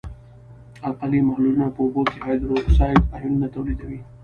القلي 0.87 1.19
محلولونه 1.27 1.67
په 1.75 1.79
اوبو 1.85 2.01
کې 2.09 2.17
هایدروکساید 2.25 2.99
آیونونه 3.15 3.47
تولیدوي. 3.55 3.99